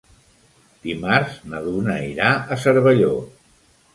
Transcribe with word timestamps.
Dimarts 0.85 1.35
na 1.51 1.59
Duna 1.67 1.99
irà 2.13 2.31
a 2.55 2.59
Cervelló. 2.65 3.13